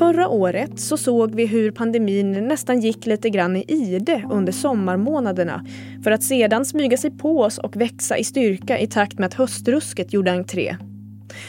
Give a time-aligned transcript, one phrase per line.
[0.00, 5.64] Förra året så såg vi hur pandemin nästan gick lite grann i ide under sommarmånaderna
[6.04, 9.34] för att sedan smyga sig på oss och växa i styrka i takt med att
[9.34, 10.76] höstrusket gjorde entré.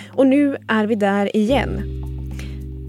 [0.10, 1.82] Och nu är vi där igen.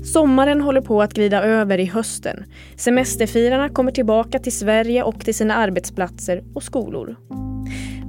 [0.05, 2.45] Sommaren håller på att glida över i hösten.
[2.77, 7.17] Semesterfirarna kommer tillbaka till Sverige och till sina arbetsplatser och skolor.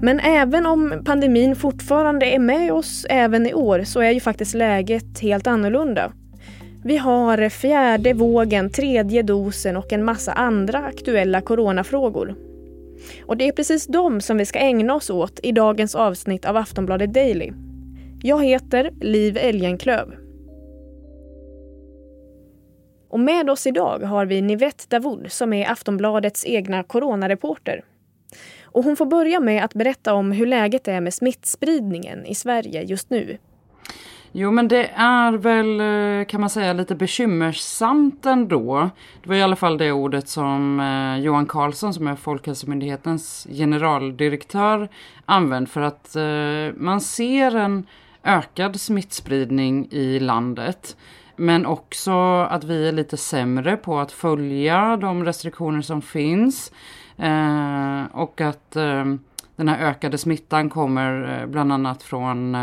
[0.02, 4.54] Men även om pandemin fortfarande är med oss även i år så är ju faktiskt
[4.54, 6.12] läget helt annorlunda.
[6.86, 12.36] Vi har fjärde vågen, tredje dosen och en massa andra aktuella coronafrågor.
[13.26, 16.58] Och det är precis dem som vi ska ägna oss åt i dagens avsnitt av
[16.58, 17.52] Aftonbladet Daily.
[18.24, 20.16] Jag heter Liv Elgenklöv.
[23.10, 27.84] Och med oss idag har vi Nivette Davoud som är Aftonbladets egna coronareporter.
[28.64, 32.84] Och hon får börja med att berätta om hur läget är med smittspridningen i Sverige
[32.84, 33.38] just nu.
[34.36, 38.90] Jo men det är väl eh, kan man säga lite bekymmersamt ändå.
[39.24, 44.90] Det var i alla fall det ordet som eh, Johan Carlsson som är Folkhälsomyndighetens generaldirektör
[45.26, 47.86] använt för att eh, man ser en
[48.24, 50.98] ökad smittspridning i landet.
[51.36, 56.72] Men också att vi är lite sämre på att följa de restriktioner som finns.
[57.18, 59.06] Eh, och att eh,
[59.56, 62.56] den här ökade smittan kommer eh, bland annat från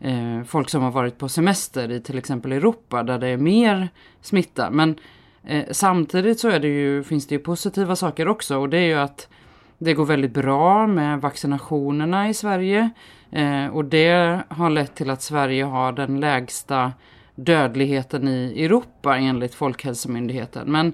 [0.00, 3.88] eh, folk som har varit på semester i till exempel Europa där det är mer
[4.20, 4.70] smitta.
[4.70, 4.94] Men
[5.44, 8.86] eh, samtidigt så är det ju, finns det ju positiva saker också och det är
[8.86, 9.28] ju att
[9.78, 12.90] det går väldigt bra med vaccinationerna i Sverige.
[13.30, 16.92] Eh, och det har lett till att Sverige har den lägsta
[17.34, 20.72] dödligheten i Europa enligt Folkhälsomyndigheten.
[20.72, 20.86] Men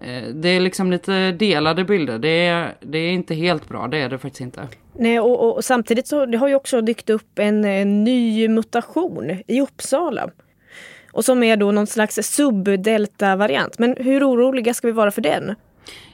[0.00, 2.18] eh, det är liksom lite delade bilder.
[2.18, 4.68] Det är, det är inte helt bra, det är det faktiskt inte.
[4.92, 9.42] Nej, och, och samtidigt så det har ju också dykt upp en, en ny mutation
[9.46, 10.30] i Uppsala.
[11.12, 13.78] Och som är då någon slags subdelta-variant.
[13.78, 15.54] Men hur oroliga ska vi vara för den?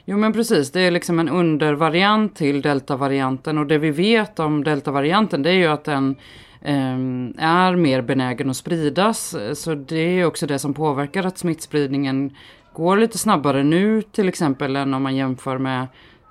[0.05, 4.63] Jo men precis, det är liksom en undervariant till deltavarianten och det vi vet om
[4.63, 6.15] deltavarianten det är ju att den
[6.61, 9.35] Ehm, är mer benägen att spridas.
[9.53, 12.35] Så det är också det som påverkar att smittspridningen
[12.73, 15.81] går lite snabbare nu till exempel än om man jämför med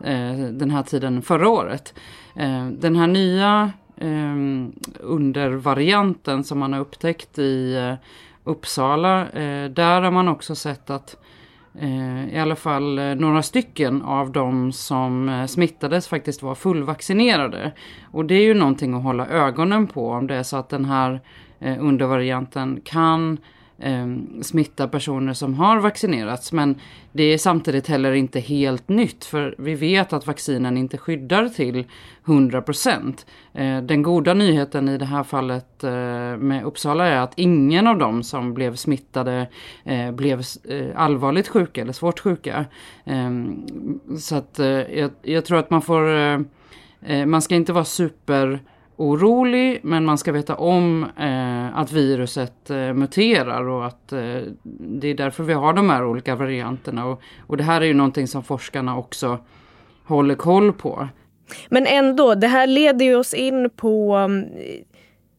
[0.05, 1.95] eh, den här tiden förra året.
[2.37, 7.95] Ehm, den här nya ehm, undervarianten som man har upptäckt i eh,
[8.45, 11.17] Uppsala, eh, där har man också sett att
[11.75, 17.73] Eh, i alla fall eh, några stycken av de som eh, smittades faktiskt var fullvaccinerade.
[18.11, 20.85] Och det är ju någonting att hålla ögonen på om det är så att den
[20.85, 21.21] här
[21.61, 23.39] undervarianten kan
[23.79, 24.07] eh,
[24.43, 26.53] smitta personer som har vaccinerats.
[26.53, 26.81] Men
[27.13, 31.87] det är samtidigt heller inte helt nytt för vi vet att vaccinen inte skyddar till
[32.27, 33.27] 100 procent.
[33.53, 35.91] Eh, den goda nyheten i det här fallet eh,
[36.37, 39.49] med Uppsala är att ingen av dem som blev smittade
[39.85, 42.65] eh, blev eh, allvarligt sjuka eller svårt sjuka.
[43.05, 43.67] Ehm,
[44.19, 46.41] så att eh, jag, jag, tror att man får, eh,
[47.03, 48.61] eh man ska inte vara super
[48.99, 55.09] orolig men man ska veta om eh, att viruset eh, muterar och att eh, det
[55.09, 57.07] är därför vi har de här olika varianterna.
[57.07, 59.39] Och, och det här är ju någonting som forskarna också
[60.05, 61.09] håller koll på.
[61.69, 64.45] Men ändå, det här leder ju oss in på um,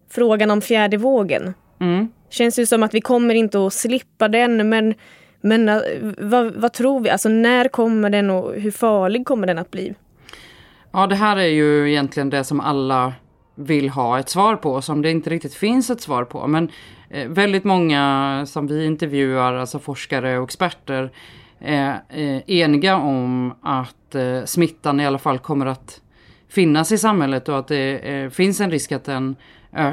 [0.10, 1.54] frågan om fjärde vågen.
[1.80, 2.08] Mm.
[2.30, 4.94] Känns ju som att vi kommer inte att slippa den men,
[5.42, 5.82] men uh,
[6.18, 7.10] vad, vad tror vi?
[7.10, 9.94] Alltså när kommer den och hur farlig kommer den att bli?
[10.92, 13.14] Ja det här är ju egentligen det som alla
[13.60, 16.48] vill ha ett svar på som det inte riktigt finns ett svar på.
[16.48, 16.70] Men
[17.10, 21.12] eh, väldigt många som vi intervjuar, alltså forskare och experter,
[21.60, 26.02] är eh, eniga om att eh, smittan i alla fall kommer att
[26.50, 29.36] finnas i samhället och att det eh, finns en risk att den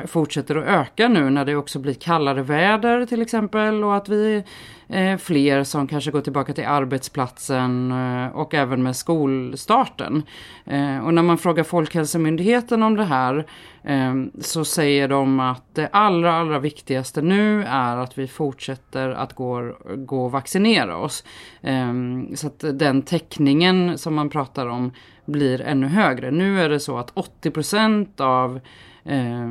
[0.07, 4.45] fortsätter att öka nu när det också blir kallare väder till exempel och att vi
[4.89, 10.23] är fler som kanske går tillbaka till arbetsplatsen eh, och även med skolstarten.
[10.65, 13.47] Eh, och när man frågar Folkhälsomyndigheten om det här
[14.41, 19.77] så säger de att det allra, allra viktigaste nu är att vi fortsätter att gå,
[19.97, 21.25] gå och vaccinera oss.
[22.35, 24.93] Så att den täckningen som man pratar om
[25.25, 26.31] blir ännu högre.
[26.31, 28.61] Nu är det så att 80% av
[29.07, 29.49] Eh,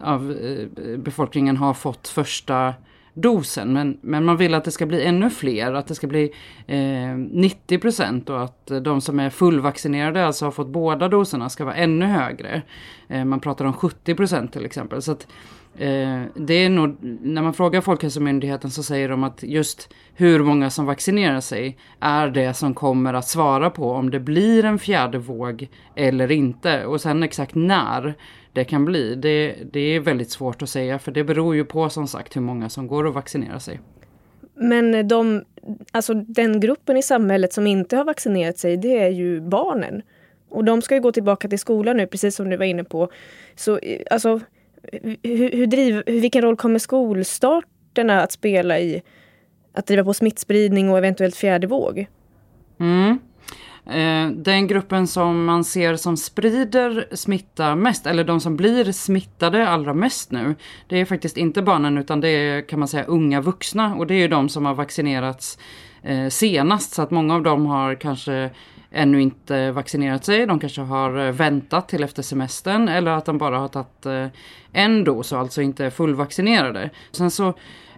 [0.00, 2.74] av eh, befolkningen har fått första
[3.20, 3.72] dosen.
[3.72, 6.30] Men, men man vill att det ska bli ännu fler, att det ska bli
[6.66, 11.64] eh, 90 procent och att de som är fullvaccinerade, alltså har fått båda doserna, ska
[11.64, 12.62] vara ännu högre.
[13.08, 15.02] Eh, man pratar om 70 procent till exempel.
[15.02, 15.26] Så att,
[15.78, 20.70] eh, det är nog, när man frågar Folkhälsomyndigheten så säger de att just hur många
[20.70, 25.18] som vaccinerar sig är det som kommer att svara på om det blir en fjärde
[25.18, 26.86] våg eller inte.
[26.86, 28.14] Och sen exakt när
[28.52, 29.14] det kan bli.
[29.14, 32.40] Det, det är väldigt svårt att säga för det beror ju på som sagt hur
[32.40, 33.80] många som går och vaccinerar sig.
[34.54, 35.44] Men de,
[35.92, 40.02] alltså den gruppen i samhället som inte har vaccinerat sig, det är ju barnen.
[40.48, 43.10] Och de ska ju gå tillbaka till skolan nu, precis som du var inne på.
[43.56, 43.80] Så
[44.10, 44.40] alltså,
[45.22, 49.02] hur, hur driv, vilken roll kommer skolstarterna att spela i
[49.72, 52.06] att driva på smittspridning och eventuellt fjärde våg?
[52.80, 53.18] Mm.
[53.88, 59.68] Eh, den gruppen som man ser som sprider smitta mest, eller de som blir smittade
[59.68, 60.54] allra mest nu,
[60.86, 63.94] det är faktiskt inte barnen utan det är kan man säga unga vuxna.
[63.94, 65.58] Och det är ju de som har vaccinerats
[66.02, 66.92] eh, senast.
[66.92, 68.50] Så att många av dem har kanske
[68.90, 70.46] ännu inte vaccinerat sig.
[70.46, 74.26] De kanske har eh, väntat till efter semestern eller att de bara har tagit eh,
[74.72, 76.90] en dos och alltså inte är fullvaccinerade.
[77.12, 77.48] Sen så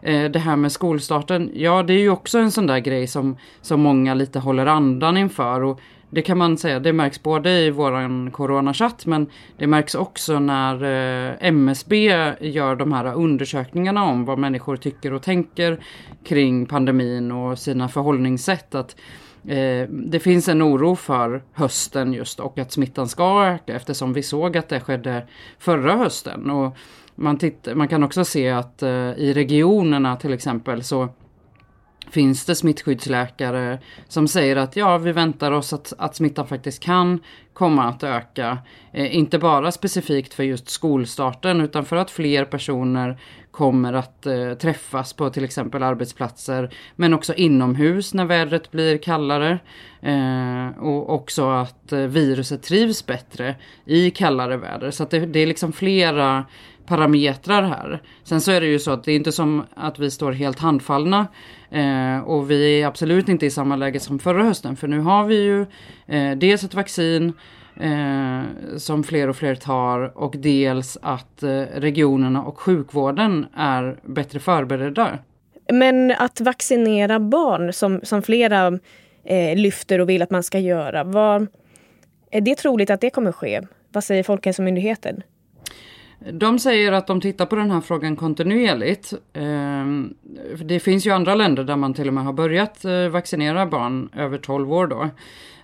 [0.03, 3.37] eh, det här med skolstarten, ja det är ju också en sån där grej som,
[3.61, 5.63] som många lite håller andan inför.
[5.63, 5.81] Och
[6.13, 9.27] det kan man säga, det märks både i våran coronachatt men
[9.57, 10.83] det märks också när
[11.41, 12.07] MSB
[12.41, 15.81] gör de här undersökningarna om vad människor tycker och tänker
[16.25, 18.75] kring pandemin och sina förhållningssätt.
[18.75, 18.97] Att
[19.49, 24.23] eh, det finns en oro för hösten just och att smittan ska öka eftersom vi
[24.23, 25.27] såg att det skedde
[25.59, 26.51] förra hösten.
[26.51, 26.77] Och
[27.15, 31.09] man, titt- man kan också se att eh, i regionerna till exempel så
[32.11, 33.79] finns det smittskyddsläkare
[34.09, 37.21] som säger att ja, vi väntar oss att, att smittan faktiskt kan
[37.53, 38.59] komma att öka.
[38.93, 43.19] Eh, inte bara specifikt för just skolstarten utan för att fler personer
[43.51, 49.59] kommer att eh, träffas på till exempel arbetsplatser men också inomhus när vädret blir kallare.
[50.03, 53.55] Eh, och också att eh, viruset trivs bättre
[53.85, 54.91] i kallare väder.
[54.91, 56.45] Så det, det är liksom flera
[56.87, 58.03] parametrar här.
[58.25, 60.59] Sen så är det ju så att det är inte som att vi står helt
[60.59, 61.27] handfallna
[61.71, 65.25] eh, och vi är absolut inte i samma läge som förra hösten för nu har
[65.25, 65.67] vi ju
[66.07, 67.33] eh, dels ett vaccin
[67.81, 74.39] eh, som fler och fler tar och dels att eh, regionerna och sjukvården är bättre
[74.39, 75.19] förberedda.
[75.73, 78.79] Men att vaccinera barn som, som flera
[79.25, 81.47] eh, lyfter och vill att man ska göra, var,
[82.31, 83.61] är det troligt att det kommer ske?
[83.93, 85.23] Vad säger Folkhälsomyndigheten?
[86.33, 89.13] De säger att de tittar på den här frågan kontinuerligt.
[89.33, 90.15] Ehm,
[90.65, 94.09] det finns ju andra länder där man till och med har börjat eh, vaccinera barn
[94.17, 95.09] över 12 år då.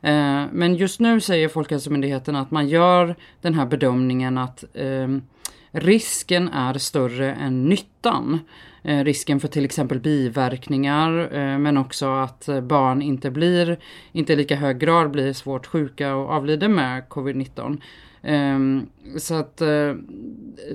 [0.02, 5.22] Ehm, men just nu säger Folkhälsomyndigheten att man gör den här bedömningen att ehm,
[5.70, 8.38] risken är större än nyttan.
[8.82, 13.78] Eh, risken för till exempel biverkningar eh, men också att barn inte blir,
[14.12, 17.80] inte i lika hög grad blir svårt sjuka och avlider med covid-19.
[18.22, 18.86] Ehm,
[19.18, 19.94] så att eh,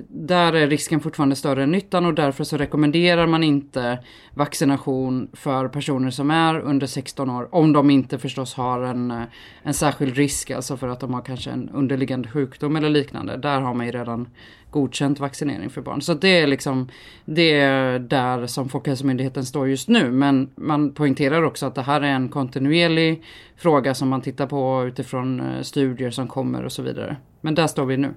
[0.08, 3.98] där är risken fortfarande större än nyttan och därför så rekommenderar man inte
[4.34, 7.54] vaccination för personer som är under 16 år.
[7.54, 9.22] Om de inte förstås har en, eh,
[9.62, 13.36] en särskild risk, alltså för att de har kanske en underliggande sjukdom eller liknande.
[13.36, 14.28] Där har man ju redan
[14.70, 16.02] godkänt vaccinering för barn.
[16.02, 16.88] Så det är liksom
[17.24, 20.10] det är där som Folkhälsomyndigheten står just nu.
[20.10, 23.22] Men man poängterar också att det här är en kontinuerlig
[23.56, 27.16] fråga som man tittar på utifrån eh, studier som kommer och så vidare.
[27.42, 28.14] Men där står vi nu.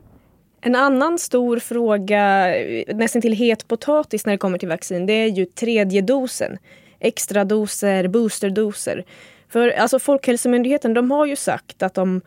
[0.62, 2.48] En annan stor fråga,
[2.88, 6.58] nästan till het potatis när det kommer till vaccin, det är ju tredje dosen.
[7.00, 9.06] Extra doser, boosterdoser.
[9.50, 12.22] För alltså Folkhälsomyndigheten de har ju sagt att de,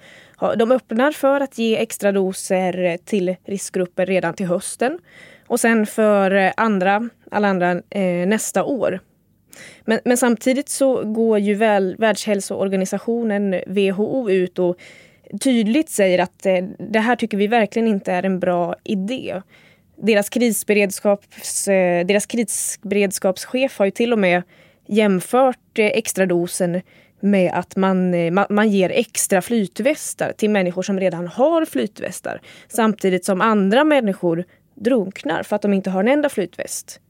[0.57, 4.99] de öppnar för att ge extra doser till riskgrupper redan till hösten.
[5.47, 9.01] Och sen för andra, alla andra eh, nästa år.
[9.85, 14.77] Men, men, samtidigt så går ju väl Världshälsoorganisationen WHO ut och
[15.41, 19.43] tydligt säger att eh, det här tycker vi verkligen inte är en bra idé.
[19.97, 24.43] Deras, krisberedskaps, eh, deras krisberedskapschef har ju till och med
[24.87, 26.81] jämfört eh, extradosen
[27.21, 28.15] med att man,
[28.51, 34.45] man ger extra flytvästar till människor som redan har flytvästar samtidigt som andra människor
[34.75, 37.01] drunknar för att de inte har en enda flytväst.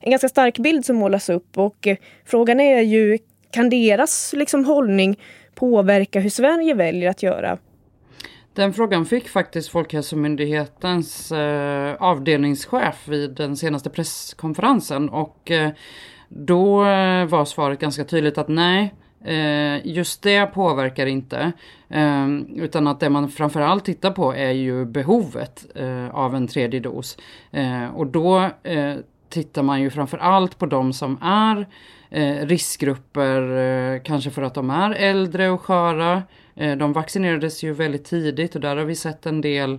[0.00, 1.88] En ganska stark bild som målas upp och
[2.24, 3.18] frågan är ju
[3.50, 5.18] kan deras liksom hållning
[5.60, 7.58] påverka hur Sverige väljer att göra?
[8.54, 15.70] Den frågan fick faktiskt Folkhälsomyndighetens eh, avdelningschef vid den senaste presskonferensen och eh,
[16.28, 21.52] då eh, var svaret ganska tydligt att nej, eh, just det påverkar inte.
[21.88, 25.66] Eh, utan att det man framförallt tittar på är ju behovet
[26.12, 27.16] av en tredje dos.
[27.94, 28.50] och då
[29.28, 31.66] tittar man ju framförallt på de som är
[32.10, 36.22] eh, riskgrupper, eh, kanske för att de är äldre och sköra.
[36.54, 39.78] Eh, de vaccinerades ju väldigt tidigt och där har vi sett en del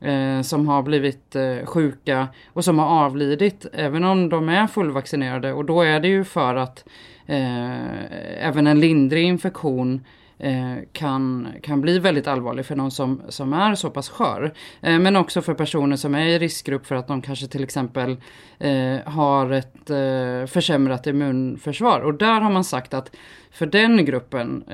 [0.00, 5.52] eh, som har blivit eh, sjuka och som har avlidit även om de är fullvaccinerade
[5.52, 6.84] och då är det ju för att
[7.26, 10.00] eh, även en lindrig infektion
[10.42, 14.52] Eh, kan, kan bli väldigt allvarlig för någon som, som är så pass skör.
[14.80, 18.16] Eh, men också för personer som är i riskgrupp för att de kanske till exempel
[18.58, 22.00] eh, har ett eh, försämrat immunförsvar.
[22.00, 23.16] Och där har man sagt att
[23.50, 24.64] för den gruppen,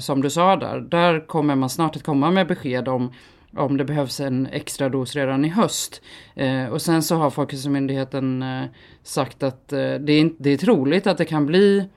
[0.00, 3.12] som du sa där, där kommer man snart att komma med besked om
[3.56, 6.02] om det behövs en extra dos redan i höst.
[6.34, 8.64] Eh, och sen så har Folkhälsomyndigheten eh,
[9.02, 11.88] sagt att eh, det, är, det är troligt att det kan bli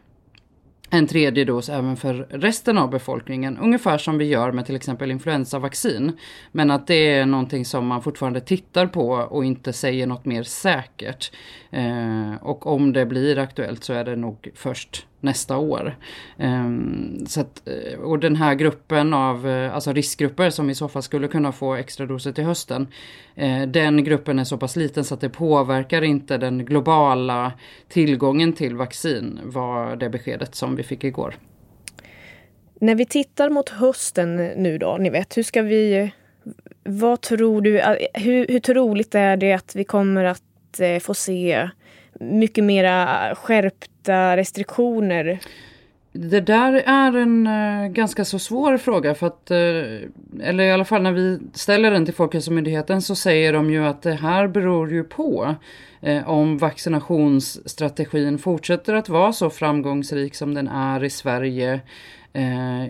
[0.90, 3.58] en tredje dos även för resten av befolkningen.
[3.58, 6.18] Ungefär som vi gör med till exempel influensavaccin.
[6.52, 10.44] Men att det är någonting som man fortfarande tittar på och inte säger något mer
[10.44, 11.32] säkert.
[11.72, 15.96] Eh, och om det blir aktuellt så är det nog först nästa år.
[16.38, 20.88] Ehm, så att, eh, och den här gruppen av eh, alltså riskgrupper som i så
[20.88, 22.88] fall skulle kunna få extra doser till hösten.
[23.36, 27.54] Eh, den gruppen är så pass liten så att det påverkar inte den globala
[27.88, 31.36] tillgången till vaccin var det beskedet som vi fick igår.
[32.82, 36.12] När vi tittar mot hösten nu då, ni vet, hur ska vi...
[36.84, 37.82] Vad tror du,
[38.14, 40.42] hur, hur troligt är det att vi kommer att
[41.02, 41.70] få se
[42.20, 45.40] mycket mera skärpta restriktioner?
[46.20, 50.10] Det där är en uh, ganska så svår fråga för att, uh,
[50.42, 54.02] eller i alla fall när vi ställer den till Folkhälsomyndigheten så säger de ju att
[54.02, 55.56] det här beror ju på
[56.08, 61.80] uh, om vaccinationsstrategin fortsätter att vara så framgångsrik som den är i Sverige.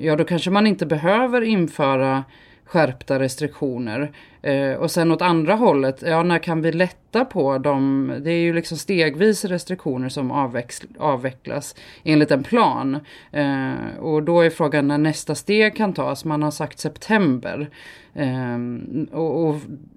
[0.01, 2.24] ja, då kanske man inte behöver införa
[2.65, 4.12] skärpta restriktioner.
[4.48, 8.13] Eh, och sen åt andra hållet, ja när kan vi lätta på dem?
[8.24, 10.32] Det är ju liksom stegvis restriktioner som
[10.98, 13.00] avvecklas enligt en plan.
[13.32, 16.25] Eh, och då är frågan när nästa steg kan tas.
[16.25, 17.70] Man har sagt september.
[18.13, 18.58] Eh,
[19.12, 19.56] och, och,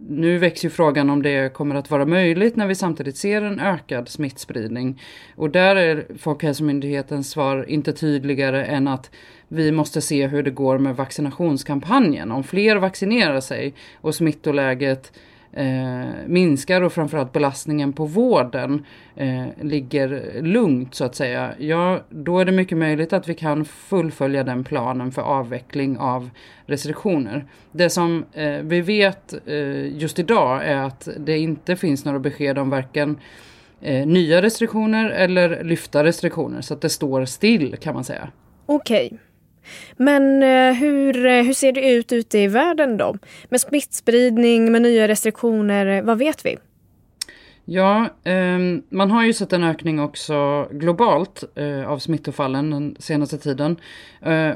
[0.09, 3.61] nu växer ju frågan om det kommer att vara möjligt när vi samtidigt ser en
[3.61, 5.03] ökad smittspridning.
[5.37, 9.11] Och där är Folkhälsomyndighetens svar inte tydligare än att
[9.53, 12.31] vi måste se hur det går med vaccinationskampanjen.
[12.31, 15.13] Om fler vaccinerar sig och smittoläget
[15.53, 18.85] eh, minskar och framförallt belastningen på vården
[19.17, 21.55] eh, ligger lugnt så att säga.
[21.59, 26.31] Ja, då är det mycket möjligt att vi kan fullfölja den planen för avveckling av
[26.67, 27.45] restriktioner.
[27.73, 32.59] Det som eh, vi vet eh, just idag är att det inte finns några besked
[32.59, 33.19] om varken
[33.81, 38.29] eh, nya restriktioner eller lyfta restriktioner så att det står still kan man säga.
[38.67, 39.07] Okej.
[39.07, 39.19] Okay.
[39.97, 43.17] Men eh, hur, eh, hur ser det ut ute i världen då?
[43.49, 46.57] Med smittspridning, med nya restriktioner, vad vet vi?
[47.65, 53.39] Ja, ehm, man har ju sett en ökning också globalt eh, av smittofallen den senaste
[53.39, 53.77] tiden.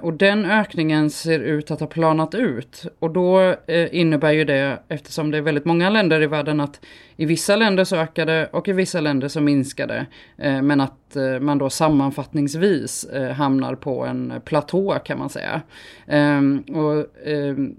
[0.00, 2.87] Och den ökningen ser ut att ha planat ut.
[2.99, 3.54] Och då
[3.90, 6.80] innebär ju det, eftersom det är väldigt många länder i världen, att
[7.16, 10.06] i vissa länder så ökade och i vissa länder så minskade.
[10.38, 15.62] Eh, men att eh, man då sammanfattningsvis eh, hamnar på en platå kan man säga.
[16.06, 17.75] Ehm, och ehm,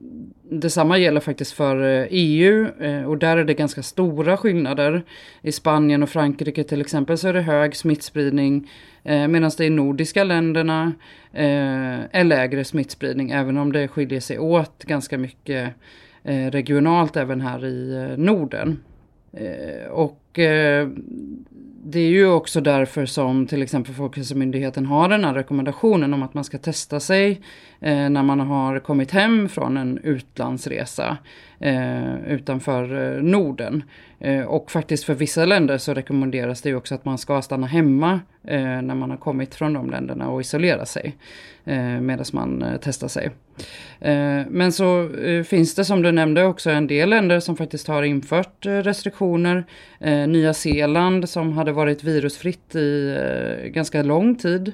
[0.50, 2.68] Detsamma gäller faktiskt för EU
[3.08, 5.04] och där är det ganska stora skillnader.
[5.42, 8.72] I Spanien och Frankrike till exempel så är det hög smittspridning
[9.04, 10.92] medan det i nordiska länderna
[11.32, 15.70] är lägre smittspridning även om det skiljer sig åt ganska mycket
[16.52, 18.80] regionalt även här i Norden.
[19.36, 20.88] Eh, och eh,
[21.88, 26.34] det är ju också därför som till exempel Folkhälsomyndigheten har den här rekommendationen om att
[26.34, 27.42] man ska testa sig
[27.80, 31.18] eh, när man har kommit hem från en utlandsresa
[31.60, 33.84] eh, utanför eh, Norden.
[34.20, 37.68] Eh, och faktiskt för vissa länder så rekommenderas det ju också att man ska stanna
[37.68, 41.16] hemma eh, när man har kommit från de länderna och isolera sig
[41.66, 43.30] eh, medan man eh, testar sig.
[44.00, 47.88] Eh, men så eh, finns det som du nämnde också en del länder som faktiskt
[47.88, 49.64] har infört eh, restriktioner.
[50.00, 54.74] Eh, Nya Zeeland som hade varit virusfritt i ganska lång tid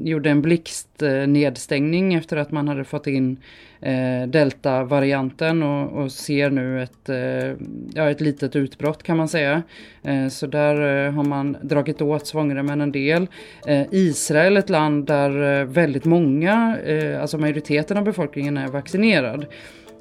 [0.00, 3.36] gjorde en blixtnedstängning efter att man hade fått in
[3.80, 9.62] eh, delta-varianten och, och, ser nu ett, eh, ja, ett litet utbrott kan man säga.
[10.02, 13.26] Eh, så där eh, har man dragit åt svångremmen en del.
[13.66, 19.46] Eh, Israel, ett land där eh, väldigt många, eh, alltså majoriteten av befolkningen är vaccinerad.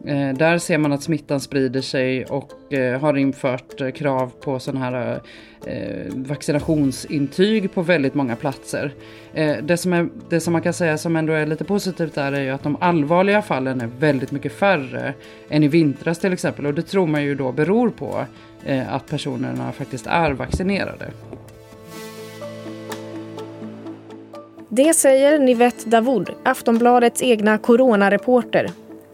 [0.06, 4.60] Eh, där ser man att smittan sprider sig och eh, har infört eh, krav på
[4.60, 5.20] sådana här
[5.66, 8.94] eh, vaccinationsintyg på väldigt många platser.
[9.34, 12.32] Eh, det, som är, det som man kan säga som ändå är lite positivt där
[12.32, 15.14] är ju att de allvarliga fallen är väldigt mycket färre
[15.50, 18.26] än i vintras till exempel och det tror man ju då beror på
[18.66, 21.12] eh, att personerna faktiskt är vaccinerade.
[24.70, 28.72] Det säger Nivette Davoud, Aftonbladets egna coronareporter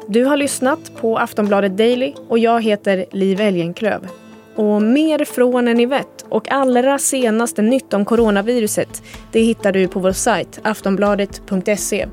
[0.07, 4.07] du har lyssnat på Aftonbladet Daily och jag heter Liv Elgenklöv.
[4.55, 10.11] Och mer från Nivette och allra senaste nytt om coronaviruset det hittar du på vår
[10.11, 12.07] sajt aftonbladet.se.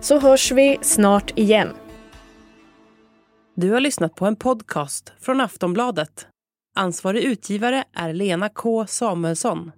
[0.00, 1.68] Så hörs vi snart igen.
[3.56, 6.26] Du har lyssnat på en podcast från Aftonbladet.
[6.76, 9.72] Ansvarig utgivare är Lena K Samuelsson.